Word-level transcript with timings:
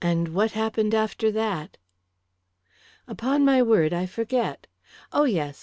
"And 0.00 0.28
what 0.28 0.52
happened 0.52 0.94
after 0.94 1.30
that?" 1.32 1.76
"Upon 3.06 3.44
my 3.44 3.62
word 3.62 3.92
I 3.92 4.06
forget. 4.06 4.68
Oh, 5.12 5.24
yes. 5.24 5.54